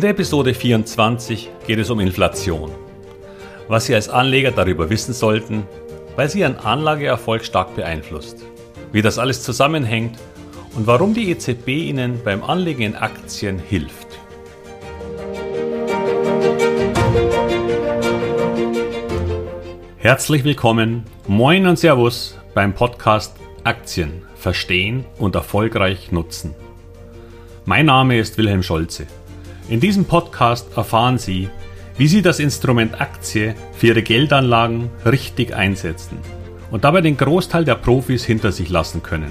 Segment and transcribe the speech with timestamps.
[0.00, 2.70] In der Episode 24 geht es um Inflation.
[3.68, 5.64] Was Sie als Anleger darüber wissen sollten,
[6.16, 8.38] weil sie Ihren Anlageerfolg stark beeinflusst.
[8.92, 10.18] Wie das alles zusammenhängt
[10.74, 14.06] und warum die EZB Ihnen beim Anlegen in Aktien hilft.
[19.98, 26.54] Herzlich willkommen, moin und Servus beim Podcast Aktien verstehen und erfolgreich nutzen.
[27.66, 29.06] Mein Name ist Wilhelm Scholze.
[29.70, 31.48] In diesem Podcast erfahren Sie,
[31.96, 36.18] wie Sie das Instrument Aktie für Ihre Geldanlagen richtig einsetzen
[36.72, 39.30] und dabei den Großteil der Profis hinter sich lassen können.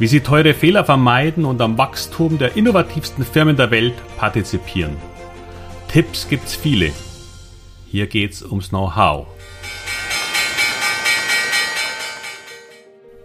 [0.00, 4.96] Wie Sie teure Fehler vermeiden und am Wachstum der innovativsten Firmen der Welt partizipieren.
[5.86, 6.90] Tipps gibt's viele.
[7.86, 9.28] Hier geht's ums Know-how.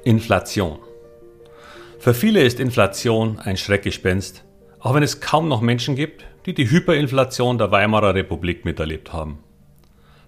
[0.04, 0.78] Inflation.
[1.98, 4.44] Für viele ist Inflation ein Schreckgespenst,
[4.80, 9.40] auch wenn es kaum noch Menschen gibt, die die Hyperinflation der Weimarer Republik miterlebt haben.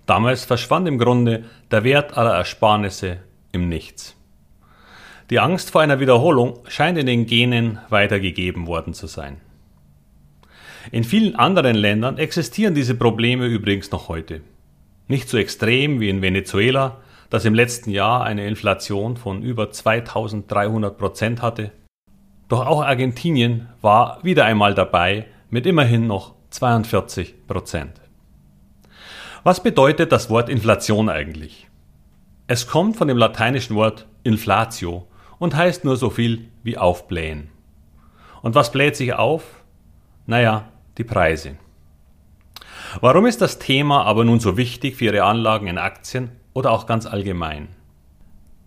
[0.06, 3.20] Damals verschwand im Grunde der Wert aller Ersparnisse
[3.52, 4.16] im Nichts.
[5.30, 9.42] Die Angst vor einer Wiederholung scheint in den Genen weitergegeben worden zu sein.
[10.92, 14.42] In vielen anderen Ländern existieren diese Probleme übrigens noch heute.
[15.10, 20.98] Nicht so extrem wie in Venezuela, das im letzten Jahr eine Inflation von über 2300
[20.98, 21.72] Prozent hatte.
[22.48, 28.02] Doch auch Argentinien war wieder einmal dabei mit immerhin noch 42 Prozent.
[29.44, 31.68] Was bedeutet das Wort Inflation eigentlich?
[32.48, 35.08] Es kommt von dem lateinischen Wort inflatio
[35.40, 37.50] und heißt nur so viel wie aufblähen.
[38.42, 39.44] Und was bläht sich auf?
[40.26, 41.58] Naja, die Preise.
[43.02, 46.86] Warum ist das Thema aber nun so wichtig für Ihre Anlagen in Aktien oder auch
[46.86, 47.70] ganz allgemein?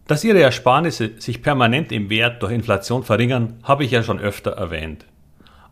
[0.07, 4.53] Dass Ihre Ersparnisse sich permanent im Wert durch Inflation verringern, habe ich ja schon öfter
[4.53, 5.07] erwähnt.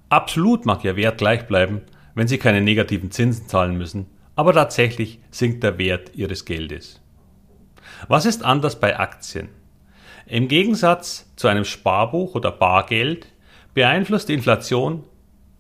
[0.09, 1.83] Absolut mag Ihr Wert gleich bleiben,
[2.15, 7.01] wenn Sie keine negativen Zinsen zahlen müssen, aber tatsächlich sinkt der Wert Ihres Geldes.
[8.09, 9.49] Was ist anders bei Aktien?
[10.27, 13.27] Im Gegensatz zu einem Sparbuch oder Bargeld
[13.75, 15.05] beeinflusst die Inflation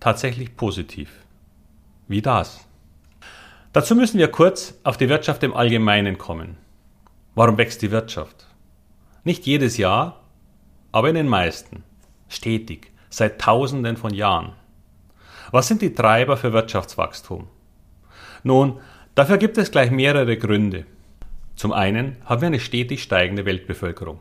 [0.00, 1.10] tatsächlich positiv.
[2.06, 2.66] Wie das?
[3.72, 6.56] Dazu müssen wir kurz auf die Wirtschaft im Allgemeinen kommen.
[7.34, 8.46] Warum wächst die Wirtschaft?
[9.24, 10.20] Nicht jedes Jahr,
[10.90, 11.84] aber in den meisten.
[12.28, 14.52] Stetig, seit Tausenden von Jahren.
[15.50, 17.46] Was sind die Treiber für Wirtschaftswachstum?
[18.42, 18.80] Nun,
[19.14, 20.84] dafür gibt es gleich mehrere Gründe.
[21.56, 24.20] Zum einen haben wir eine stetig steigende Weltbevölkerung.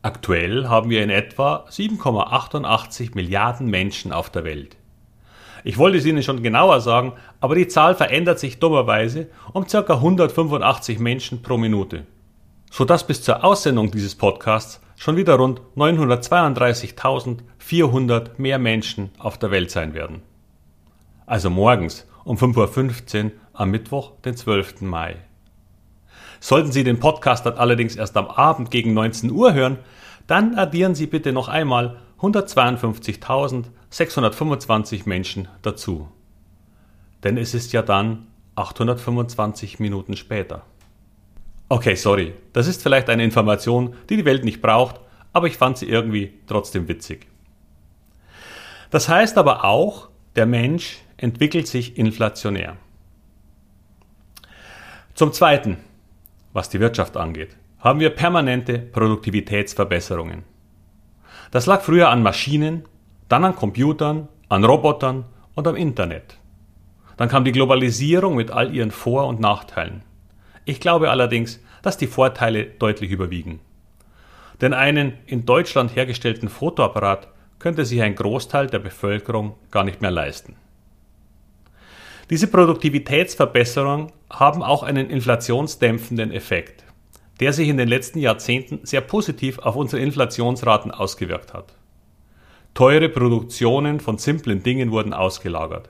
[0.00, 4.76] Aktuell haben wir in etwa 7,88 Milliarden Menschen auf der Welt.
[5.64, 9.80] Ich wollte es Ihnen schon genauer sagen, aber die Zahl verändert sich dummerweise um ca.
[9.80, 12.06] 185 Menschen pro Minute,
[12.70, 19.70] sodass bis zur Aussendung dieses Podcasts schon wieder rund 932.400 mehr Menschen auf der Welt
[19.70, 20.20] sein werden.
[21.24, 24.80] Also morgens um 5.15 Uhr am Mittwoch, den 12.
[24.82, 25.16] Mai.
[26.40, 29.78] Sollten Sie den Podcast dann allerdings erst am Abend gegen 19 Uhr hören,
[30.26, 36.08] dann addieren Sie bitte noch einmal 152.625 Menschen dazu.
[37.24, 38.26] Denn es ist ja dann
[38.56, 40.64] 825 Minuten später.
[41.70, 45.00] Okay, sorry, das ist vielleicht eine Information, die die Welt nicht braucht,
[45.34, 47.26] aber ich fand sie irgendwie trotzdem witzig.
[48.90, 52.76] Das heißt aber auch, der Mensch entwickelt sich inflationär.
[55.14, 55.76] Zum Zweiten,
[56.54, 60.44] was die Wirtschaft angeht, haben wir permanente Produktivitätsverbesserungen.
[61.50, 62.84] Das lag früher an Maschinen,
[63.28, 66.38] dann an Computern, an Robotern und am Internet.
[67.16, 70.02] Dann kam die Globalisierung mit all ihren Vor- und Nachteilen.
[70.68, 73.60] Ich glaube allerdings, dass die Vorteile deutlich überwiegen.
[74.60, 80.10] Denn einen in Deutschland hergestellten Fotoapparat könnte sich ein Großteil der Bevölkerung gar nicht mehr
[80.10, 80.56] leisten.
[82.28, 86.84] Diese Produktivitätsverbesserungen haben auch einen inflationsdämpfenden Effekt
[87.40, 91.74] der sich in den letzten Jahrzehnten sehr positiv auf unsere Inflationsraten ausgewirkt hat.
[92.74, 95.88] Teure Produktionen von simplen Dingen wurden ausgelagert,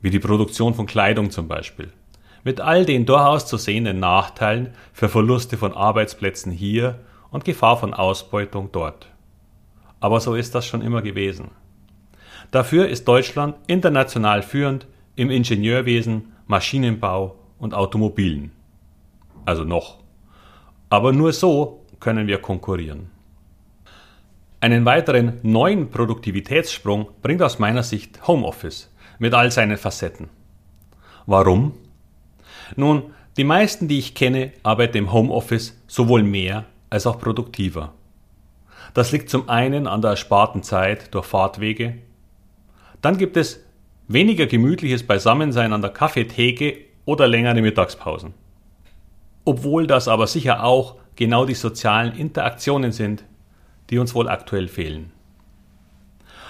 [0.00, 1.92] wie die Produktion von Kleidung zum Beispiel,
[2.44, 7.00] mit all den durchaus zu sehenden Nachteilen für Verluste von Arbeitsplätzen hier
[7.30, 9.08] und Gefahr von Ausbeutung dort.
[10.00, 11.50] Aber so ist das schon immer gewesen.
[12.50, 14.86] Dafür ist Deutschland international führend
[15.16, 18.52] im Ingenieurwesen, Maschinenbau und Automobilen.
[19.44, 19.98] Also noch.
[20.88, 23.10] Aber nur so können wir konkurrieren.
[24.60, 30.28] Einen weiteren neuen Produktivitätssprung bringt aus meiner Sicht Homeoffice mit all seinen Facetten.
[31.26, 31.74] Warum?
[32.76, 37.92] Nun, die meisten, die ich kenne, arbeiten im Homeoffice sowohl mehr als auch produktiver.
[38.94, 41.98] Das liegt zum einen an der ersparten Zeit durch Fahrtwege.
[43.00, 43.64] Dann gibt es
[44.08, 48.34] weniger gemütliches Beisammensein an der Kaffeetheke oder längere Mittagspausen.
[49.44, 53.24] Obwohl das aber sicher auch genau die sozialen Interaktionen sind,
[53.90, 55.12] die uns wohl aktuell fehlen.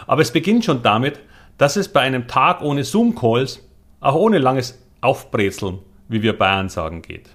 [0.06, 1.20] Aber es beginnt schon damit,
[1.58, 3.66] dass es bei einem Tag ohne Zoom-Calls,
[4.00, 7.30] auch ohne langes Aufbrezeln, wie wir Bayern sagen, geht.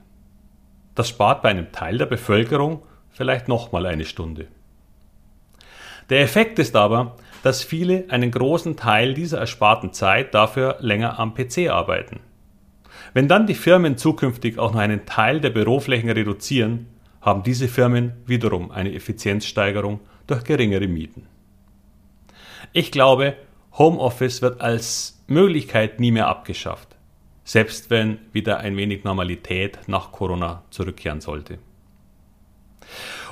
[0.96, 4.48] Das spart bei einem Teil der Bevölkerung vielleicht nochmal eine Stunde.
[6.10, 11.34] Der Effekt ist aber, dass viele einen großen Teil dieser ersparten Zeit dafür länger am
[11.34, 12.20] PC arbeiten.
[13.14, 16.88] Wenn dann die Firmen zukünftig auch noch einen Teil der Büroflächen reduzieren,
[17.22, 21.28] haben diese Firmen wiederum eine Effizienzsteigerung durch geringere Mieten.
[22.72, 23.36] Ich glaube,
[23.78, 26.93] Homeoffice wird als Möglichkeit nie mehr abgeschafft,
[27.44, 31.60] selbst wenn wieder ein wenig Normalität nach Corona zurückkehren sollte.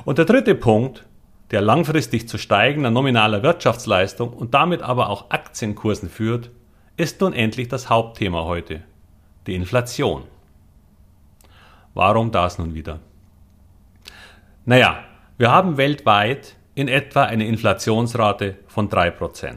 [0.05, 1.05] Und der dritte Punkt,
[1.51, 6.49] der langfristig zu steigender nominaler Wirtschaftsleistung und damit aber auch Aktienkursen führt,
[6.97, 8.81] ist nun endlich das Hauptthema heute,
[9.47, 10.23] die Inflation.
[11.93, 12.99] Warum das nun wieder?
[14.65, 15.03] Naja,
[15.37, 19.53] wir haben weltweit in etwa eine Inflationsrate von 3%.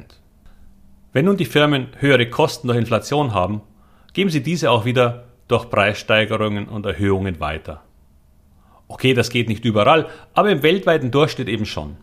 [1.13, 3.61] Wenn nun die Firmen höhere Kosten durch Inflation haben,
[4.15, 7.83] geben sie diese auch wieder durch Preissteigerungen und Erhöhungen weiter.
[8.89, 11.97] Okay, das geht nicht überall, aber im weltweiten Durchschnitt eben schon.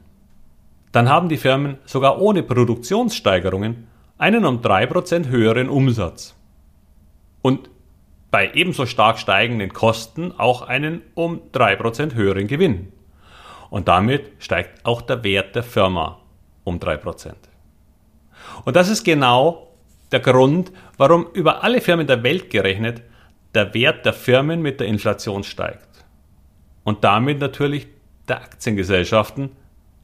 [0.91, 3.87] Dann haben die Firmen sogar ohne Produktionssteigerungen
[4.17, 6.35] einen um 3% höheren Umsatz.
[7.41, 7.69] Und
[8.29, 12.91] bei ebenso stark steigenden Kosten auch einen um 3% höheren Gewinn.
[13.69, 16.19] Und damit steigt auch der Wert der Firma
[16.63, 17.33] um 3%.
[18.65, 19.70] Und das ist genau
[20.11, 23.01] der Grund, warum über alle Firmen der Welt gerechnet
[23.53, 26.05] der Wert der Firmen mit der Inflation steigt
[26.83, 27.87] und damit natürlich
[28.27, 29.51] der Aktiengesellschaften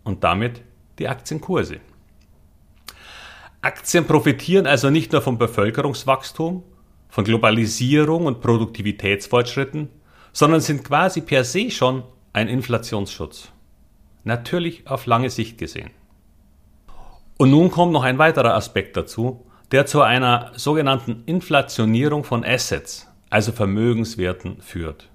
[0.03, 0.61] und damit
[0.99, 1.79] die Aktienkurse.
[3.61, 6.63] Aktien profitieren also nicht nur vom Bevölkerungswachstum,
[7.09, 9.89] von Globalisierung und Produktivitätsfortschritten,
[10.33, 12.03] sondern sind quasi per se schon
[12.33, 13.49] ein Inflationsschutz.
[14.23, 15.89] Natürlich auf lange Sicht gesehen.
[17.37, 23.07] Und nun kommt noch ein weiterer Aspekt dazu, der zu einer sogenannten Inflationierung von Assets,
[23.29, 25.09] also Vermögenswerten, führt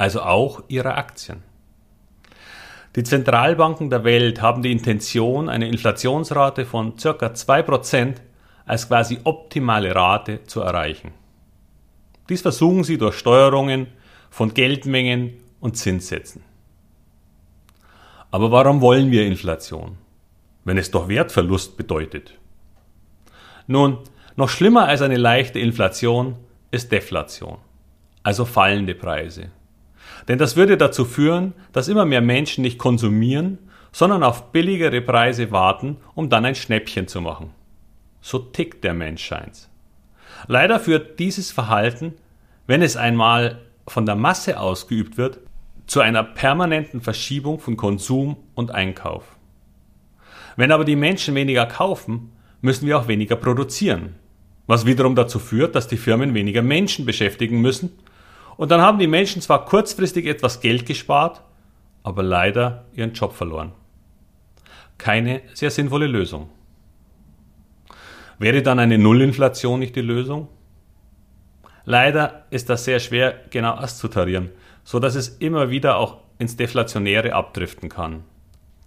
[0.00, 1.42] also auch ihrer Aktien.
[2.96, 7.10] Die Zentralbanken der Welt haben die Intention, eine Inflationsrate von ca.
[7.10, 8.14] 2%
[8.64, 11.12] als quasi optimale Rate zu erreichen.
[12.30, 13.88] Dies versuchen sie durch Steuerungen
[14.30, 16.42] von Geldmengen und Zinssätzen.
[18.30, 19.98] Aber warum wollen wir Inflation,
[20.64, 22.39] wenn es doch Wertverlust bedeutet?
[23.70, 23.98] Nun,
[24.34, 26.34] noch schlimmer als eine leichte Inflation
[26.72, 27.58] ist Deflation,
[28.24, 29.52] also fallende Preise.
[30.26, 33.58] Denn das würde dazu führen, dass immer mehr Menschen nicht konsumieren,
[33.92, 37.50] sondern auf billigere Preise warten, um dann ein Schnäppchen zu machen.
[38.20, 39.70] So tickt der Mensch scheint's.
[40.48, 42.14] Leider führt dieses Verhalten,
[42.66, 45.38] wenn es einmal von der Masse ausgeübt wird,
[45.86, 49.36] zu einer permanenten Verschiebung von Konsum und Einkauf.
[50.56, 54.14] Wenn aber die Menschen weniger kaufen, müssen wir auch weniger produzieren,
[54.66, 57.90] was wiederum dazu führt, dass die Firmen weniger Menschen beschäftigen müssen
[58.56, 61.42] und dann haben die Menschen zwar kurzfristig etwas Geld gespart,
[62.02, 63.72] aber leider ihren Job verloren.
[64.98, 66.50] Keine sehr sinnvolle Lösung.
[68.38, 70.48] Wäre dann eine Nullinflation nicht die Lösung?
[71.84, 74.50] Leider ist das sehr schwer genau auszutarieren,
[74.84, 78.24] so dass es immer wieder auch ins Deflationäre abdriften kann.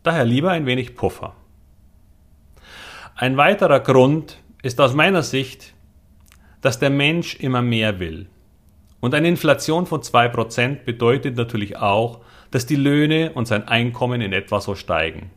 [0.04, 1.36] Daher lieber ein wenig Puffer.
[3.16, 5.76] Ein weiterer Grund ist aus meiner Sicht,
[6.62, 8.28] dass der Mensch immer mehr will.
[9.02, 14.34] Und eine Inflation von 2% bedeutet natürlich auch, dass die Löhne und sein Einkommen in
[14.34, 15.30] etwa so steigen.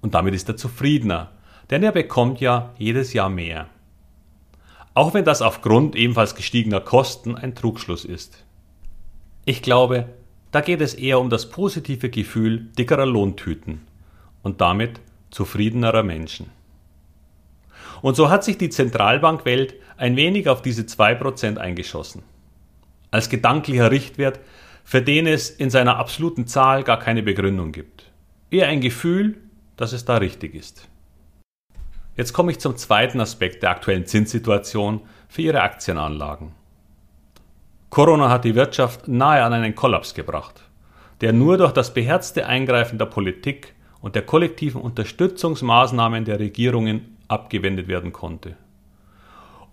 [0.00, 1.30] Und damit ist er zufriedener,
[1.70, 3.68] denn er bekommt ja jedes Jahr mehr.
[4.94, 8.44] Auch wenn das aufgrund ebenfalls gestiegener Kosten ein Trugschluss ist.
[9.44, 10.08] Ich glaube,
[10.50, 13.82] da geht es eher um das positive Gefühl dickerer Lohntüten
[14.42, 15.00] und damit
[15.30, 16.50] zufriedenerer Menschen.
[18.04, 22.22] Und so hat sich die Zentralbankwelt ein wenig auf diese 2% eingeschossen
[23.10, 24.40] als gedanklicher Richtwert,
[24.84, 28.12] für den es in seiner absoluten Zahl gar keine Begründung gibt.
[28.50, 29.38] Eher ein Gefühl,
[29.78, 30.86] dass es da richtig ist.
[32.14, 36.52] Jetzt komme ich zum zweiten Aspekt der aktuellen Zinssituation für Ihre Aktienanlagen.
[37.88, 40.60] Corona hat die Wirtschaft nahe an einen Kollaps gebracht,
[41.22, 47.88] der nur durch das beherzte Eingreifen der Politik und der kollektiven Unterstützungsmaßnahmen der Regierungen abgewendet
[47.88, 48.56] werden konnte.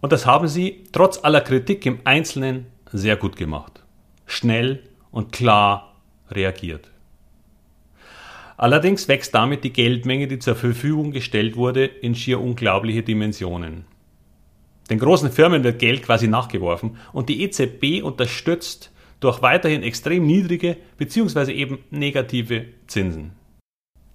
[0.02, 3.84] Und das haben sie trotz aller Kritik im Einzelnen sehr gut gemacht.
[4.26, 5.96] Schnell und klar
[6.30, 6.90] reagiert.
[8.58, 13.86] Allerdings wächst damit die Geldmenge, die zur Verfügung gestellt wurde, in schier unglaubliche Dimensionen.
[14.90, 20.78] Den großen Firmen wird Geld quasi nachgeworfen und die EZB unterstützt durch weiterhin extrem niedrige
[20.98, 21.54] bzw.
[21.54, 23.32] eben negative Zinsen.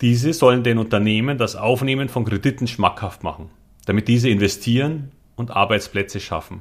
[0.01, 3.51] Diese sollen den Unternehmen das Aufnehmen von Krediten schmackhaft machen,
[3.87, 6.61] damit diese investieren und Arbeitsplätze schaffen.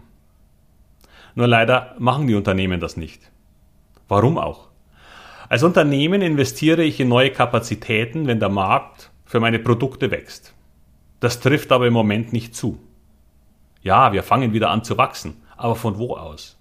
[1.35, 3.31] Nur leider machen die Unternehmen das nicht.
[4.07, 4.69] Warum auch?
[5.49, 10.53] Als Unternehmen investiere ich in neue Kapazitäten, wenn der Markt für meine Produkte wächst.
[11.19, 12.79] Das trifft aber im Moment nicht zu.
[13.81, 16.57] Ja, wir fangen wieder an zu wachsen, aber von wo aus?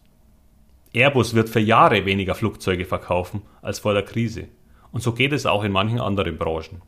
[0.92, 4.48] Airbus wird für Jahre weniger Flugzeuge verkaufen als vor der Krise.
[4.94, 6.80] Und so geht es auch in manchen anderen Branchen.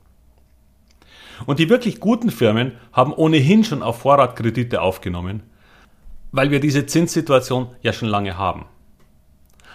[1.45, 5.43] Und die wirklich guten Firmen haben ohnehin schon auf Vorrat Kredite aufgenommen,
[6.31, 8.67] weil wir diese Zinssituation ja schon lange haben.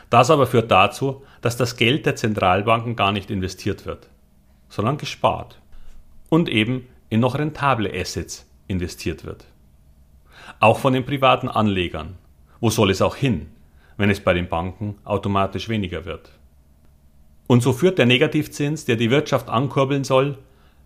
[0.09, 4.07] Das aber führt dazu, dass das Geld der Zentralbanken gar nicht investiert wird,
[4.69, 5.59] sondern gespart
[6.29, 9.45] und eben in noch rentable Assets investiert wird.
[10.61, 12.17] Auch von den privaten Anlegern.
[12.61, 13.49] Wo soll es auch hin,
[13.97, 16.31] wenn es bei den Banken automatisch weniger wird?
[17.51, 20.37] Und so führt der Negativzins, der die Wirtschaft ankurbeln soll,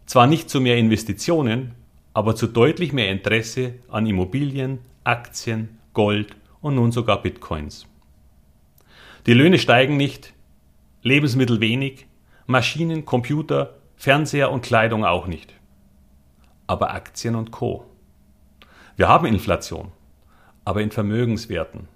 [0.07, 1.75] zwar nicht zu mehr Investitionen,
[2.11, 7.85] aber zu deutlich mehr Interesse an Immobilien, Aktien, Gold und nun sogar Bitcoins.
[9.27, 10.33] Die Löhne steigen nicht,
[11.03, 12.07] Lebensmittel wenig,
[12.47, 15.53] Maschinen, Computer, Fernseher und Kleidung auch nicht.
[16.65, 17.85] Aber Aktien und Co.
[18.97, 19.91] Wir haben Inflation,
[20.63, 21.87] aber in Vermögenswerten.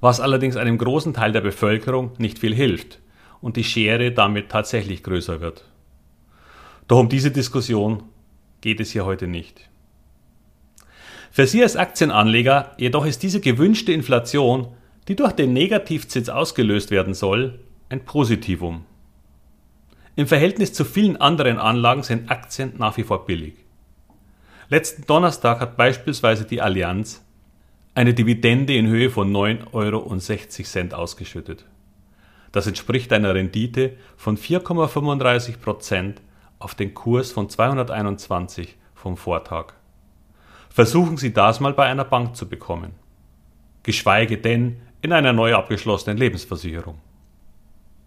[0.00, 3.00] Was allerdings einem großen Teil der Bevölkerung nicht viel hilft
[3.46, 5.62] und die Schere damit tatsächlich größer wird.
[6.88, 8.02] Doch um diese Diskussion
[8.60, 9.70] geht es hier heute nicht.
[11.30, 14.66] Für Sie als Aktienanleger jedoch ist diese gewünschte Inflation,
[15.06, 18.84] die durch den Negativzins ausgelöst werden soll, ein Positivum.
[20.16, 23.54] Im Verhältnis zu vielen anderen Anlagen sind Aktien nach wie vor billig.
[24.68, 27.24] Letzten Donnerstag hat beispielsweise die Allianz
[27.94, 31.64] eine Dividende in Höhe von 9,60 Euro ausgeschüttet.
[32.56, 36.22] Das entspricht einer Rendite von 4,35 Prozent
[36.58, 39.74] auf den Kurs von 221 vom Vortag.
[40.70, 42.92] Versuchen Sie das mal bei einer Bank zu bekommen.
[43.82, 46.98] Geschweige denn in einer neu abgeschlossenen Lebensversicherung.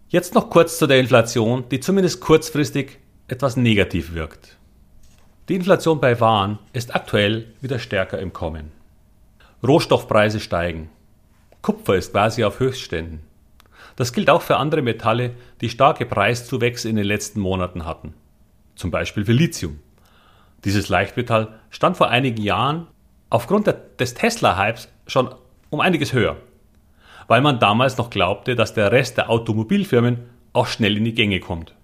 [0.08, 4.58] Jetzt noch kurz zu der Inflation, die zumindest kurzfristig etwas negativ wirkt.
[5.48, 8.72] Die Inflation bei Waren ist aktuell wieder stärker im Kommen.
[9.62, 10.88] Rohstoffpreise steigen.
[11.62, 13.29] Kupfer ist quasi auf Höchstständen.
[13.96, 18.14] Das gilt auch für andere Metalle, die starke Preiszuwächse in den letzten Monaten hatten.
[18.74, 19.80] Zum Beispiel für Lithium.
[20.64, 22.86] Dieses Leichtmetall stand vor einigen Jahren
[23.30, 25.34] aufgrund des Tesla-Hypes schon
[25.70, 26.36] um einiges höher,
[27.28, 30.18] weil man damals noch glaubte, dass der Rest der Automobilfirmen
[30.52, 31.74] auch schnell in die Gänge kommt.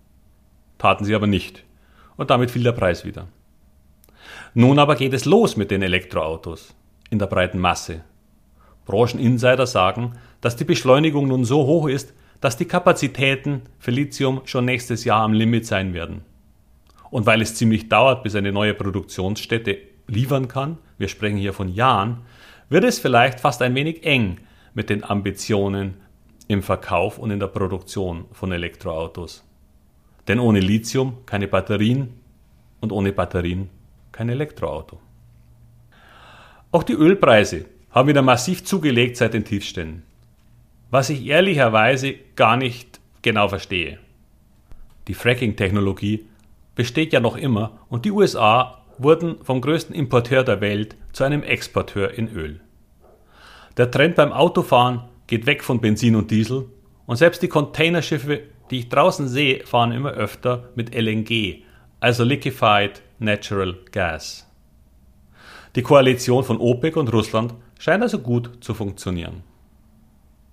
[0.79, 1.65] Taten sie aber nicht.
[2.17, 3.29] Und damit fiel der Preis wieder.
[4.55, 6.75] Nun aber geht es los mit den Elektroautos
[7.11, 8.03] in der breiten Masse.
[8.87, 14.65] Brancheninsider sagen, dass die Beschleunigung nun so hoch ist, dass die Kapazitäten für Lithium schon
[14.65, 16.23] nächstes Jahr am Limit sein werden.
[17.11, 21.69] Und weil es ziemlich dauert, bis eine neue Produktionsstätte liefern kann, wir sprechen hier von
[21.69, 22.23] Jahren,
[22.69, 24.39] wird es vielleicht fast ein wenig eng
[24.75, 25.95] mit den Ambitionen
[26.49, 29.45] im Verkauf und in der Produktion von Elektroautos.
[30.29, 32.15] Denn ohne Lithium keine Batterien
[32.81, 33.69] und ohne Batterien
[34.13, 34.99] kein Elektroauto.
[36.73, 37.67] Auch die Ölpreise
[37.97, 40.03] haben wieder massiv zugelegt seit den Tiefständen.
[40.91, 43.99] Was ich ehrlicherweise gar nicht genau verstehe.
[45.09, 46.27] Die Fracking-Technologie
[46.75, 51.43] besteht ja noch immer und die USA wurden vom größten Importeur der Welt zu einem
[51.43, 52.61] Exporteur in Öl.
[53.79, 56.67] Der Trend beim Autofahren geht weg von Benzin und Diesel
[57.07, 61.63] und selbst die Containerschiffe, die ich draußen sehe, fahren immer öfter mit LNG,
[62.01, 64.47] also Liquefied Natural Gas.
[65.77, 69.43] Die Koalition von OPEC und Russland scheint also gut zu funktionieren.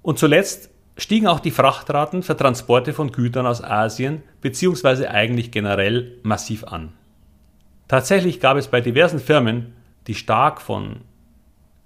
[0.01, 5.07] Und zuletzt stiegen auch die Frachtraten für Transporte von Gütern aus Asien bzw.
[5.07, 6.93] eigentlich generell massiv an.
[7.87, 9.73] Tatsächlich gab es bei diversen Firmen,
[10.07, 11.01] die stark von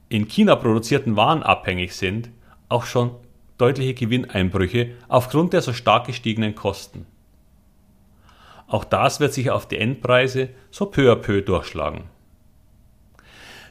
[0.09, 2.29] in China produzierten Waren abhängig sind,
[2.69, 3.11] auch schon
[3.57, 7.05] deutliche Gewinneinbrüche aufgrund der so stark gestiegenen Kosten.
[8.67, 12.05] Auch das wird sich auf die Endpreise so peu à peu durchschlagen.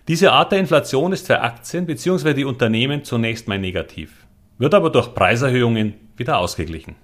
[0.09, 2.35] Diese Art der Inflation ist für Aktien bzw.
[2.35, 4.27] die Unternehmen zunächst mal negativ
[4.59, 6.97] wird aber durch Preiserhöhungen wieder ausgeglichen.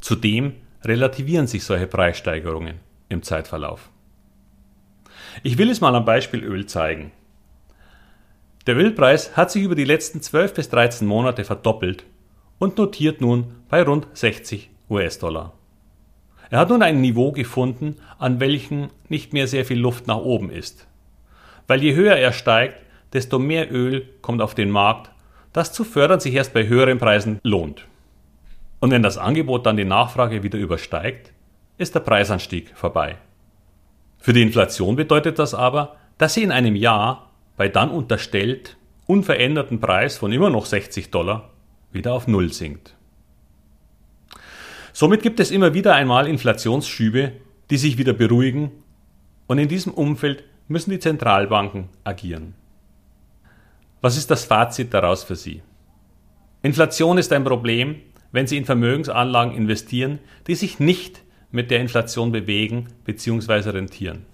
[0.00, 0.54] Zudem
[0.84, 2.76] relativieren sich solche Preissteigerungen
[3.08, 3.90] im Zeitverlauf.
[5.42, 7.12] Ich will es mal am Beispiel Öl zeigen.
[8.66, 12.04] Der Ölpreis hat sich über die letzten 12 bis 13 Monate verdoppelt
[12.58, 15.54] und notiert nun bei rund 60 US-Dollar.
[16.50, 20.50] Er hat nun ein Niveau gefunden, an welchem nicht mehr sehr viel Luft nach oben
[20.50, 20.87] ist.
[21.68, 25.10] Weil je höher er steigt, desto mehr Öl kommt auf den Markt,
[25.52, 27.86] das zu fördern sich erst bei höheren Preisen lohnt.
[28.80, 31.32] Und wenn das Angebot dann die Nachfrage wieder übersteigt,
[31.76, 33.16] ist der Preisanstieg vorbei.
[34.18, 39.80] Für die Inflation bedeutet das aber, dass sie in einem Jahr bei dann unterstellt unveränderten
[39.80, 41.50] Preis von immer noch 60 Dollar
[41.92, 42.94] wieder auf Null sinkt.
[44.92, 47.32] Somit gibt es immer wieder einmal Inflationsschübe,
[47.70, 48.70] die sich wieder beruhigen
[49.46, 52.54] und in diesem Umfeld müssen die Zentralbanken agieren.
[54.00, 55.62] Was ist das Fazit daraus für Sie?
[56.62, 57.96] Inflation ist ein Problem,
[58.30, 63.70] wenn Sie in Vermögensanlagen investieren, die sich nicht mit der Inflation bewegen bzw.
[63.70, 64.26] rentieren.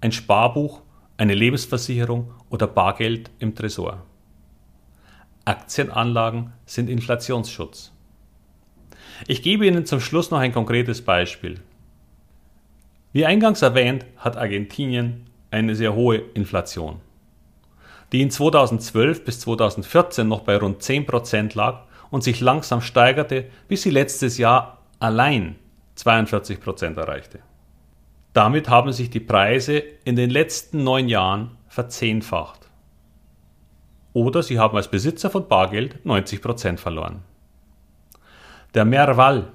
[0.00, 0.82] Ein Sparbuch,
[1.16, 4.04] eine Lebensversicherung oder Bargeld im Tresor.
[5.44, 7.92] Aktienanlagen sind Inflationsschutz.
[9.28, 11.60] Ich gebe Ihnen zum Schluss noch ein konkretes Beispiel.
[13.12, 17.00] Wie eingangs erwähnt, hat Argentinien eine sehr hohe Inflation
[18.14, 23.82] die in 2012 bis 2014 noch bei rund 10% lag und sich langsam steigerte, bis
[23.82, 25.56] sie letztes Jahr allein
[25.98, 27.40] 42% erreichte.
[28.32, 32.68] Damit haben sich die Preise in den letzten neun Jahren verzehnfacht.
[34.12, 37.22] Oder sie haben als Besitzer von Bargeld 90% verloren.
[38.74, 39.48] Der Merval,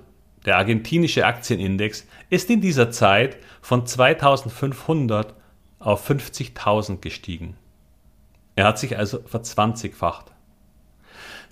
[0.45, 5.33] der argentinische Aktienindex, ist in dieser Zeit von 2500
[5.79, 7.55] auf 50.000 gestiegen.
[8.55, 10.25] Er hat sich also verzwanzigfacht.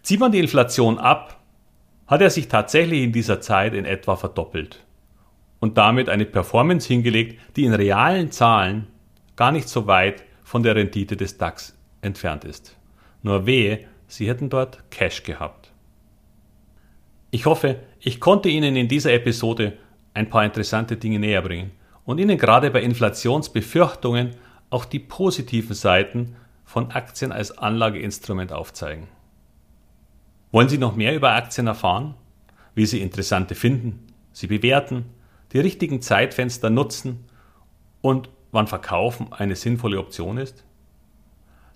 [0.02, 1.40] Zieht man die Inflation ab,
[2.06, 4.84] hat er sich tatsächlich in dieser Zeit in etwa verdoppelt
[5.60, 8.88] und damit eine Performance hingelegt, die in realen Zahlen
[9.36, 12.78] gar nicht so weit von der Rendite des DAX entfernt ist.
[13.24, 15.72] Nur wehe, Sie hätten dort Cash gehabt.
[17.32, 19.78] Ich hoffe, ich konnte Ihnen in dieser Episode
[20.14, 21.72] ein paar interessante Dinge näher bringen
[22.08, 24.32] und Ihnen gerade bei Inflationsbefürchtungen
[24.70, 29.08] auch die positiven Seiten von Aktien als Anlageinstrument aufzeigen.
[30.52, 32.16] Wollen Sie noch mehr über Aktien erfahren?
[32.74, 35.06] Wie Sie interessante finden, sie bewerten,
[35.52, 37.26] die richtigen Zeitfenster nutzen
[38.02, 40.64] und wann Verkaufen eine sinnvolle Option ist?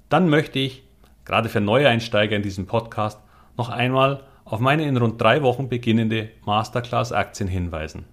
[0.07, 0.83] Dann möchte ich,
[1.25, 3.19] gerade für Neueinsteiger in diesem Podcast,
[3.57, 8.05] noch einmal auf meine in rund drei Wochen beginnende Masterclass Aktien hinweisen.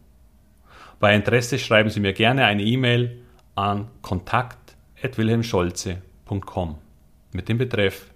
[1.01, 3.23] Bei Interesse schreiben Sie mir gerne eine E-Mail
[3.55, 6.79] an kontakt.wilhelmscholze.com
[7.33, 8.07] mit dem Betreff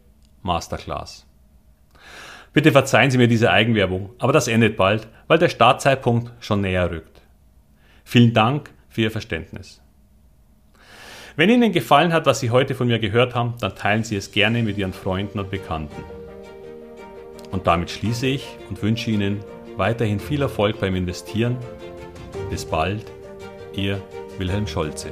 [0.43, 1.27] Masterclass.
[2.53, 6.91] Bitte verzeihen Sie mir diese Eigenwerbung, aber das endet bald, weil der Startzeitpunkt schon näher
[6.91, 7.23] rückt.
[8.05, 9.81] Vielen Dank für Ihr Verständnis.
[11.35, 14.33] Wenn Ihnen gefallen hat, was Sie heute von mir gehört haben, dann teilen Sie es
[14.33, 16.05] gerne mit Ihren Freunden und Bekannten.
[17.51, 19.41] Und damit schließe ich und wünsche Ihnen
[19.77, 21.57] weiterhin viel Erfolg beim Investieren.
[22.53, 23.07] Bis bald,
[23.73, 23.99] Ihr
[24.37, 25.11] Wilhelm Scholze.